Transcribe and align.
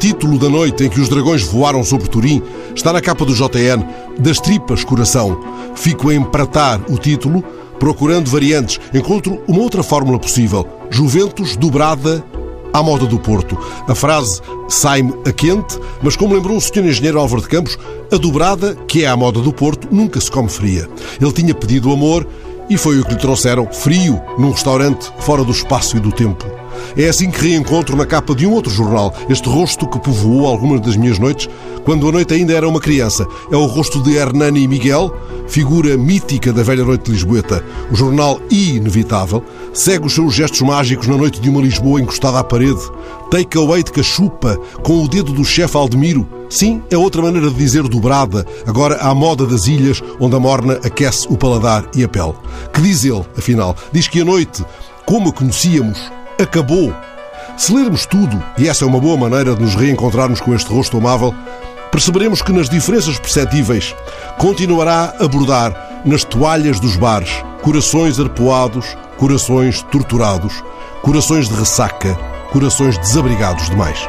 título 0.00 0.38
da 0.38 0.48
noite 0.48 0.84
em 0.84 0.88
que 0.88 1.00
os 1.00 1.08
dragões 1.08 1.42
voaram 1.42 1.84
sobre 1.84 2.08
Turim 2.08 2.42
está 2.74 2.92
na 2.92 3.00
capa 3.00 3.24
do 3.24 3.34
JN, 3.34 3.84
Das 4.18 4.40
Tripas 4.40 4.82
Coração. 4.82 5.40
Fico 5.76 6.10
a 6.10 6.14
empratar 6.14 6.80
o 6.88 6.98
título, 6.98 7.44
procurando 7.78 8.28
variantes. 8.28 8.80
Encontro 8.92 9.40
uma 9.46 9.60
outra 9.60 9.82
fórmula 9.82 10.18
possível: 10.18 10.66
Juventus 10.90 11.56
dobrada 11.56 12.24
à 12.72 12.82
moda 12.82 13.06
do 13.06 13.18
Porto. 13.18 13.56
A 13.86 13.94
frase 13.94 14.40
sai-me 14.68 15.14
a 15.24 15.32
quente, 15.32 15.78
mas 16.02 16.16
como 16.16 16.34
lembrou 16.34 16.56
o 16.56 16.60
Sr. 16.60 16.86
Engenheiro 16.86 17.20
Álvaro 17.20 17.42
de 17.42 17.48
Campos, 17.48 17.78
a 18.12 18.16
dobrada, 18.16 18.74
que 18.88 19.04
é 19.04 19.06
à 19.06 19.16
moda 19.16 19.40
do 19.40 19.52
Porto, 19.52 19.86
nunca 19.90 20.20
se 20.20 20.30
come 20.30 20.48
fria. 20.48 20.88
Ele 21.20 21.32
tinha 21.32 21.54
pedido 21.54 21.92
amor 21.92 22.26
e 22.68 22.76
foi 22.76 22.98
o 22.98 23.04
que 23.04 23.12
lhe 23.12 23.20
trouxeram, 23.20 23.68
frio, 23.72 24.20
num 24.38 24.50
restaurante 24.50 25.12
fora 25.20 25.44
do 25.44 25.52
espaço 25.52 25.96
e 25.96 26.00
do 26.00 26.10
tempo. 26.10 26.59
É 26.96 27.08
assim 27.08 27.30
que 27.30 27.40
reencontro 27.40 27.96
na 27.96 28.06
capa 28.06 28.34
de 28.34 28.46
um 28.46 28.52
outro 28.52 28.72
jornal 28.72 29.14
este 29.28 29.48
rosto 29.48 29.86
que 29.86 29.98
povoou 29.98 30.46
algumas 30.46 30.80
das 30.80 30.96
minhas 30.96 31.18
noites, 31.18 31.48
quando 31.84 32.08
a 32.08 32.12
noite 32.12 32.34
ainda 32.34 32.52
era 32.52 32.68
uma 32.68 32.80
criança. 32.80 33.26
É 33.50 33.56
o 33.56 33.66
rosto 33.66 34.02
de 34.02 34.14
Hernani 34.14 34.66
Miguel, 34.68 35.14
figura 35.46 35.96
mítica 35.96 36.52
da 36.52 36.62
velha 36.62 36.84
noite 36.84 37.04
de 37.06 37.12
Lisboeta. 37.12 37.64
O 37.90 37.96
jornal 37.96 38.40
Inevitável 38.50 39.42
segue 39.72 40.06
os 40.06 40.14
seus 40.14 40.34
gestos 40.34 40.60
mágicos 40.60 41.06
na 41.06 41.16
noite 41.16 41.40
de 41.40 41.48
uma 41.48 41.60
Lisboa 41.60 42.00
encostada 42.00 42.38
à 42.38 42.44
parede. 42.44 42.80
Take 43.30 43.56
away 43.58 43.82
de 43.82 43.92
cachupa, 43.92 44.58
com 44.82 45.04
o 45.04 45.08
dedo 45.08 45.32
do 45.32 45.44
chefe 45.44 45.76
Aldemiro. 45.76 46.26
Sim, 46.48 46.82
é 46.90 46.96
outra 46.96 47.22
maneira 47.22 47.48
de 47.48 47.54
dizer 47.54 47.84
dobrada, 47.84 48.44
agora 48.66 48.96
à 48.96 49.14
moda 49.14 49.46
das 49.46 49.68
ilhas, 49.68 50.02
onde 50.18 50.34
a 50.34 50.40
morna 50.40 50.80
aquece 50.84 51.28
o 51.30 51.36
paladar 51.36 51.88
e 51.94 52.02
a 52.02 52.08
pele. 52.08 52.34
Que 52.72 52.80
diz 52.80 53.04
ele, 53.04 53.24
afinal? 53.38 53.76
Diz 53.92 54.08
que 54.08 54.20
a 54.20 54.24
noite, 54.24 54.64
como 55.06 55.28
a 55.28 55.32
conhecíamos, 55.32 56.00
acabou. 56.40 56.94
Se 57.56 57.72
lermos 57.74 58.06
tudo, 58.06 58.42
e 58.56 58.68
essa 58.68 58.84
é 58.84 58.88
uma 58.88 59.00
boa 59.00 59.16
maneira 59.16 59.54
de 59.54 59.62
nos 59.62 59.74
reencontrarmos 59.74 60.40
com 60.40 60.54
este 60.54 60.72
rosto 60.72 60.96
amável, 60.96 61.34
perceberemos 61.90 62.40
que 62.42 62.52
nas 62.52 62.68
diferenças 62.68 63.18
perceptíveis 63.18 63.94
continuará 64.38 65.14
a 65.18 65.28
bordar 65.28 66.02
nas 66.04 66.24
toalhas 66.24 66.80
dos 66.80 66.96
bares 66.96 67.30
corações 67.62 68.18
arpoados, 68.18 68.96
corações 69.16 69.82
torturados, 69.82 70.64
corações 71.02 71.48
de 71.48 71.54
ressaca, 71.54 72.14
corações 72.52 72.96
desabrigados 72.98 73.68
demais. 73.68 74.08